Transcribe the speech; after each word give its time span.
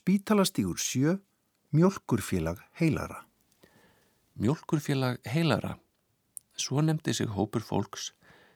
Spítalastígur 0.00 0.78
sjö, 0.78 1.18
mjölkurfélag 1.70 2.58
heilara. 2.72 3.26
Mjölkurfélag 4.32 5.20
heilara. 5.28 5.76
Svo 6.56 6.80
nefndi 6.80 7.12
sig 7.12 7.28
hópur 7.28 7.60
fólks 7.60 8.14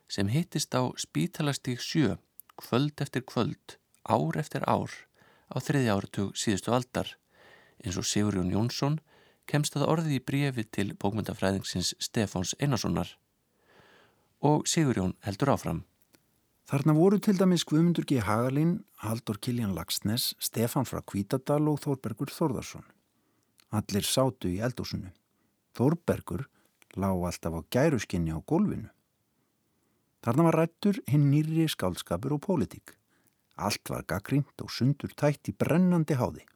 sem 0.09 0.29
hittist 0.33 0.73
á 0.73 0.89
Spítalastíg 0.97 1.85
sjö 1.85 2.17
kvöld 2.57 3.01
eftir 3.01 3.23
kvöld, 3.29 3.77
ár 4.09 4.41
eftir 4.41 4.65
ár 4.65 4.89
á 5.53 5.61
þriðja 5.61 5.99
áratug 5.99 6.33
síðustu 6.33 6.73
aldar 6.73 7.13
eins 7.85 8.01
og 8.01 8.09
Sigurjón 8.09 8.49
Jónsson 8.49 9.01
kemst 9.45 9.77
að 9.77 9.89
orði 9.93 10.17
í 10.17 10.25
brefi 10.25 10.65
til 10.65 10.97
bókmyndafræðingsins 10.97 11.93
Stefáns 12.01 12.57
Einarssonar 12.57 13.19
og 14.41 14.65
Sigurjón 14.65 15.13
heldur 15.21 15.53
áfram. 15.53 15.85
Þarna 16.65 16.95
voru 16.97 17.19
til 17.21 17.37
dæmis 17.37 17.63
Guðmundur 17.69 18.07
G. 18.09 18.23
Hagalín, 18.25 18.79
Haldur 19.05 19.37
Kiljan 19.37 19.75
Lagsnes, 19.77 20.31
Stefan 20.41 20.87
frá 20.89 21.03
Kvítadal 21.05 21.67
og 21.69 21.83
Þórbergur 21.83 22.33
Þórðarsson. 22.33 22.87
Allir 23.69 24.07
sátu 24.09 24.49
í 24.49 24.63
eldósunu. 24.65 25.11
Þórbergur 25.77 26.47
lág 26.97 27.25
alltaf 27.29 27.53
á 27.53 27.61
gæruskinni 27.69 28.33
á 28.33 28.41
gólfinu. 28.41 28.89
Þarna 30.25 30.47
var 30.47 30.59
rættur 30.63 31.03
hinn 31.11 31.27
nýri 31.29 31.67
skálskapur 31.69 32.39
og 32.39 32.41
pólitík. 32.47 32.95
Allt 33.61 33.93
var 33.93 34.07
gaggrínt 34.09 34.65
og 34.65 34.73
sundur 34.73 35.13
tætt 35.13 35.53
í 35.53 35.53
brennandi 35.53 36.17
háði. 36.17 36.47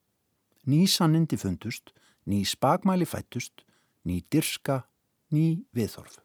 Ný 0.64 0.86
sannindi 0.88 1.36
fundust, 1.36 1.92
ný 2.24 2.46
spagmæli 2.48 3.04
fættust, 3.04 3.60
ný 4.08 4.24
dirska, 4.32 4.86
ný 5.28 5.68
viðhorf. 5.76 6.16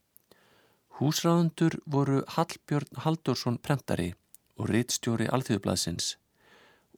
Húsráðundur 0.93 1.79
voru 1.89 2.20
Hallbjörn 2.29 2.99
Haldursson 3.02 3.55
prentari 3.57 4.11
og 4.61 4.67
rittstjóri 4.70 5.25
Alþjóðblaðsins 5.25 6.11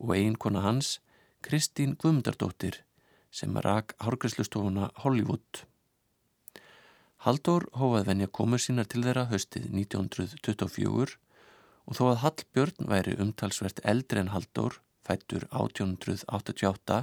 og 0.03 0.11
eiginkona 0.17 0.65
hans 0.65 0.97
Kristín 1.45 1.93
Guðmundardóttir 1.95 2.81
sem 3.31 3.55
rak 3.63 3.93
hárgræslustofuna 4.03 4.89
Hollywood. 5.03 5.61
Haldur 7.23 7.69
hófað 7.79 8.09
venja 8.09 8.27
komur 8.27 8.59
sínar 8.59 8.89
til 8.91 9.05
þeirra 9.05 9.29
höstið 9.31 9.69
1924 9.71 11.15
og 11.87 11.95
þó 11.95 12.03
að 12.09 12.21
Hallbjörn 12.25 12.91
væri 12.91 13.15
umtalsvert 13.15 13.79
eldri 13.87 14.25
en 14.25 14.33
Haldur, 14.35 14.81
fættur 15.07 15.47
1888, 15.53 16.99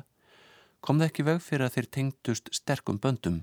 kom 0.85 1.01
það 1.01 1.09
ekki 1.09 1.29
veg 1.31 1.43
fyrir 1.49 1.71
að 1.71 1.79
þeir 1.79 1.91
tengdust 1.97 2.53
sterkum 2.53 3.01
böndum. 3.01 3.43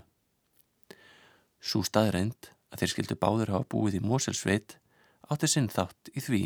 Sú 1.58 1.82
staðreind 1.82 2.54
að 2.70 2.84
þeir 2.84 2.94
skildu 2.94 3.18
báður 3.20 3.54
hafa 3.56 3.70
búið 3.74 4.00
í 4.00 4.06
Moselsveit 4.06 4.78
átti 5.30 5.50
sinn 5.50 5.70
þátt 5.72 6.12
í 6.14 6.24
því. 6.24 6.42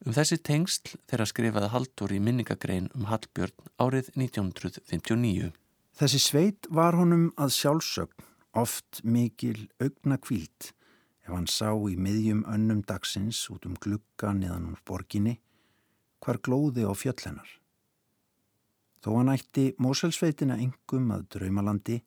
Um 0.00 0.16
þessi 0.16 0.38
tengsl 0.40 0.96
þeirra 1.10 1.28
skrifaði 1.28 1.70
Haldur 1.74 2.12
í 2.16 2.20
minningagrein 2.24 2.88
um 2.96 3.08
Hallbjörn 3.10 3.68
árið 3.76 4.08
1959. 4.16 5.50
Þessi 6.00 6.20
sveit 6.22 6.68
var 6.72 6.96
honum 6.96 7.28
að 7.36 7.52
sjálfsögn 7.58 8.28
oft 8.56 9.02
mikil 9.04 9.68
augna 9.78 10.16
kvílt 10.16 10.72
ef 11.26 11.34
hann 11.34 11.48
sá 11.50 11.70
í 11.70 11.98
miðjum 12.00 12.46
önnum 12.48 12.80
dagsins 12.88 13.42
út 13.52 13.68
um 13.68 13.76
glugga 13.76 14.32
niðan 14.34 14.72
úr 14.72 14.80
borginni 14.88 15.36
hvar 16.24 16.40
glóði 16.40 16.88
á 16.88 16.92
fjöllhennar. 16.96 17.50
Þó 19.00 19.10
hann 19.16 19.32
ætti 19.32 19.70
Moselsveitina 19.80 20.58
engum 20.60 21.12
að 21.14 21.28
draumalandi 21.36 22.00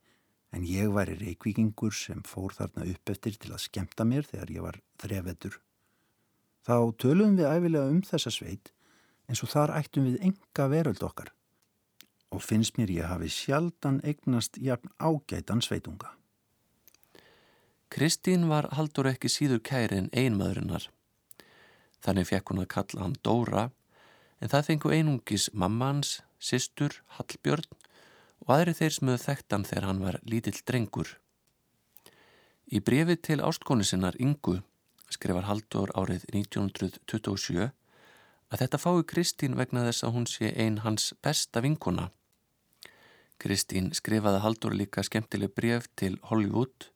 en 0.54 0.66
ég 0.70 0.92
væri 0.94 1.18
reykvíkingur 1.18 1.94
sem 1.98 2.22
fór 2.28 2.54
þarna 2.54 2.86
upp 2.92 3.10
eftir 3.10 3.38
til 3.42 3.54
að 3.54 3.64
skemta 3.66 4.06
mér 4.06 4.28
þegar 4.30 4.52
ég 4.54 4.66
var 4.66 4.80
þrefetur. 5.02 5.60
Þá 6.64 6.76
töluðum 7.02 7.38
við 7.40 7.50
æfilega 7.50 7.92
um 7.92 8.02
þessa 8.08 8.32
sveit 8.32 8.72
eins 9.28 9.42
og 9.44 9.52
þar 9.52 9.74
ættum 9.80 10.08
við 10.08 10.22
enga 10.30 10.68
veröld 10.72 11.04
okkar 11.04 11.34
og 12.34 12.42
finnst 12.42 12.78
mér 12.80 12.92
ég 12.94 13.10
hafi 13.10 13.30
sjaldan 13.30 14.00
eignast 14.04 14.58
jafn 14.58 14.90
ágætan 14.98 15.62
sveitunga. 15.62 16.14
Kristín 17.94 18.48
var 18.50 18.72
haldur 18.74 19.12
ekki 19.12 19.30
síður 19.30 19.62
kæri 19.62 20.00
en 20.02 20.10
einmaðurinnar. 20.18 20.88
Þannig 22.02 22.30
fekk 22.32 22.50
hún 22.50 22.64
að 22.64 22.72
kalla 22.74 23.04
hann 23.06 23.20
Dóra 23.22 23.68
en 24.42 24.50
það 24.50 24.70
fengu 24.70 24.94
einungis 24.96 25.52
mammans, 25.54 26.22
sýstur, 26.42 26.98
Hallbjörn 27.18 27.70
og 28.44 28.56
aðri 28.58 28.74
þeir 28.78 28.98
höfðu 29.00 29.18
þekktan 29.24 29.66
þegar 29.70 29.88
hann 29.90 30.02
var 30.04 30.20
lítill 30.28 30.60
drengur. 30.68 31.18
Í 32.74 32.80
brefi 32.80 33.16
til 33.20 33.40
ástkonu 33.44 33.86
sinnar 33.88 34.18
Ingu 34.20 34.60
skrifar 35.14 35.48
Haldur 35.48 35.92
árið 35.96 36.26
1927 36.34 37.70
að 38.54 38.62
þetta 38.62 38.80
fái 38.82 39.04
Kristín 39.10 39.58
vegna 39.60 39.86
þess 39.88 40.06
að 40.06 40.16
hún 40.16 40.28
sé 40.30 40.52
ein 40.54 40.82
hans 40.86 41.12
besta 41.26 41.62
vinkona. 41.66 42.10
Kristín 43.42 43.92
skrifaði 43.98 44.42
Haldur 44.44 44.76
líka 44.78 45.04
skemmtileg 45.06 45.54
bref 45.56 45.88
til 46.00 46.18
Hollywood 46.30 46.90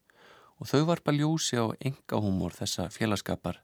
og 0.57 0.69
þau 0.71 0.83
varpa 0.89 1.13
ljósi 1.13 1.59
á 1.59 1.65
enga 1.79 2.21
húmor 2.21 2.55
þessa 2.57 2.89
félagskapar 2.93 3.61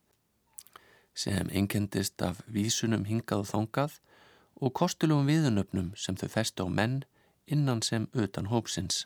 sem 1.14 1.50
einkendist 1.54 2.22
af 2.26 2.42
vísunum 2.50 3.06
hingað 3.06 3.44
og 3.44 3.50
þongað 3.52 3.98
og 4.64 4.74
kostulugum 4.74 5.30
viðunöfnum 5.30 5.92
sem 5.98 6.18
þau 6.18 6.30
festu 6.34 6.66
á 6.66 6.70
menn 6.70 7.04
innan 7.48 7.82
sem 7.82 8.08
utan 8.14 8.48
hópsins. 8.52 9.06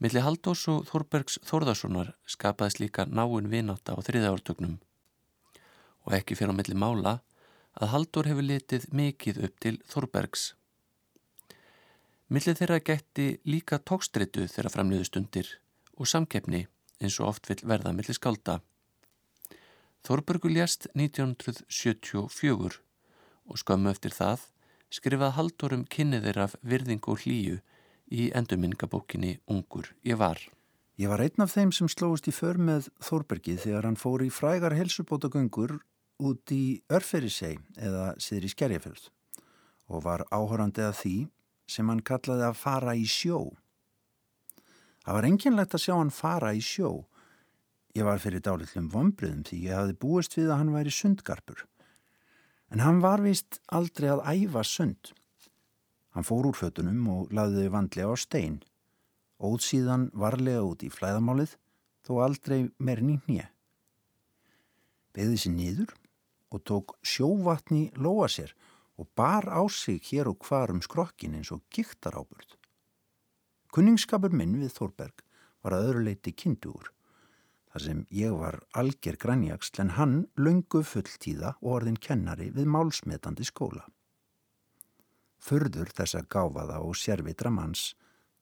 Milli 0.00 0.22
Haldós 0.24 0.62
og 0.72 0.86
Þorbergs 0.88 1.36
Þorðarssonar 1.44 2.14
skapaðist 2.24 2.80
líka 2.80 3.04
náinn 3.04 3.50
vináta 3.52 3.92
á 3.92 4.00
þriðaártögnum 4.00 4.78
og 6.08 6.14
ekki 6.16 6.38
fyrir 6.38 6.54
á 6.56 6.58
milli 6.58 6.76
mála 6.78 7.18
að 7.76 7.92
Haldur 7.92 8.28
hefur 8.30 8.46
litið 8.46 8.86
mikið 8.96 9.42
upp 9.44 9.60
til 9.60 9.76
Þorbergs. 9.90 10.54
Milli 12.32 12.54
þeirra 12.56 12.80
gætti 12.80 13.26
líka 13.44 13.78
tókstritu 13.78 14.46
þeirra 14.48 14.72
framliðu 14.72 15.08
stundir 15.08 15.48
og 15.98 16.08
samkeppni 16.08 16.64
eins 17.00 17.18
og 17.20 17.34
oft 17.34 17.50
vil 17.50 17.60
verða 17.68 17.92
melli 17.92 18.14
skálda. 18.16 18.60
Þorbergur 20.06 20.52
ljast 20.54 20.88
1974 20.94 22.80
og 23.50 23.60
skömmu 23.60 23.92
eftir 23.92 24.14
það 24.16 24.46
skrifað 24.90 25.36
haldurum 25.36 25.84
kynniðir 25.86 26.40
af 26.46 26.56
virðing 26.66 27.04
og 27.06 27.22
hlýju 27.22 27.60
í 28.10 28.30
endurminningabókinni 28.34 29.36
Ungur 29.50 29.92
ég 30.06 30.18
var. 30.18 30.40
Ég 31.00 31.08
var 31.08 31.22
einn 31.24 31.44
af 31.44 31.54
þeim 31.54 31.70
sem 31.72 31.88
slóist 31.88 32.26
í 32.28 32.34
för 32.34 32.58
með 32.60 32.90
Þorbergi 33.00 33.54
þegar 33.62 33.86
hann 33.88 34.00
fór 34.00 34.26
í 34.26 34.32
frægar 34.34 34.74
helsubótagöngur 34.76 35.78
út 36.20 36.52
í 36.52 36.82
Örferisei 36.92 37.54
eða 37.78 38.10
siður 38.20 38.48
í 38.48 38.52
Skerjafjörð 38.52 39.06
og 39.90 40.04
var 40.04 40.26
áhorandi 40.28 40.84
að 40.84 40.98
því 40.98 41.14
sem 41.70 41.88
hann 41.88 42.02
kallaði 42.04 42.46
að 42.50 42.58
fara 42.58 42.94
í 42.98 43.06
sjó. 43.08 43.40
Það 45.06 45.16
var 45.16 45.28
enginlegt 45.30 45.74
að 45.74 45.84
sjá 45.86 45.94
hann 45.96 46.12
fara 46.14 46.52
í 46.54 46.60
sjó. 46.64 46.90
Ég 47.96 48.06
var 48.06 48.20
fyrir 48.22 48.42
dálittlum 48.44 48.90
vombriðum 48.92 49.46
því 49.46 49.64
ég 49.70 49.78
hafði 49.78 49.96
búist 50.02 50.36
við 50.36 50.50
að 50.50 50.60
hann 50.60 50.74
væri 50.74 50.92
sundgarpur. 50.94 51.64
En 52.70 52.82
hann 52.84 53.00
var 53.02 53.22
vist 53.22 53.58
aldrei 53.66 54.10
að 54.12 54.22
æfa 54.30 54.62
sund. 54.66 55.12
Hann 56.14 56.26
fór 56.26 56.50
úr 56.50 56.58
fötunum 56.58 57.06
og 57.10 57.32
laði 57.34 57.64
þau 57.64 57.72
vandlega 57.76 58.14
á 58.14 58.16
stein. 58.18 58.60
Óð 59.42 59.58
síðan 59.66 60.10
varlega 60.14 60.62
út 60.66 60.84
í 60.86 60.90
flæðamálið 60.92 61.56
þó 62.06 62.12
aldrei 62.26 62.68
meir 62.78 63.02
nýnje. 63.02 63.48
Beði 65.14 65.40
sér 65.42 65.54
nýður 65.56 65.94
og 66.50 66.62
tók 66.66 66.94
sjóvatni 67.02 67.88
lóa 67.98 68.28
sér 68.30 68.54
og 69.00 69.08
bar 69.16 69.48
á 69.50 69.62
sig 69.70 70.02
hér 70.10 70.30
og 70.30 70.44
hvar 70.46 70.70
um 70.70 70.82
skrokkin 70.84 71.34
eins 71.38 71.50
og 71.54 71.62
gíktar 71.72 72.18
áburð. 72.18 72.54
Kunningskapur 73.70 74.34
minn 74.34 74.58
við 74.60 74.74
Þórberg 74.76 75.22
var 75.62 75.76
að 75.76 75.90
öðru 75.90 76.06
leiti 76.06 76.34
kindugur. 76.34 76.90
Þar 77.70 77.84
sem 77.84 77.98
ég 78.10 78.34
var 78.34 78.58
alger 78.74 79.16
grænjagsl 79.20 79.82
en 79.84 79.92
hann 79.94 80.14
lungu 80.36 80.82
fulltíða 80.82 81.54
og 81.60 81.74
orðin 81.78 81.98
kennari 82.02 82.48
við 82.54 82.66
málsmetandi 82.66 83.46
skóla. 83.46 83.84
Förður 85.40 85.92
þessa 85.94 86.24
gáfaða 86.26 86.80
og 86.84 86.98
sérvitra 86.98 87.52
manns 87.54 87.94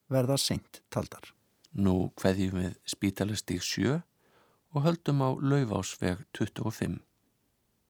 verða 0.09 0.39
seint 0.41 0.81
taldar. 0.91 1.35
Nú 1.77 2.11
hveðjum 2.19 2.57
við 2.63 2.79
spítalastík 2.89 3.63
sjö 3.63 4.01
og 4.73 4.85
höldum 4.87 5.21
á 5.21 5.31
laufásveg 5.37 6.25
25. 6.33 6.99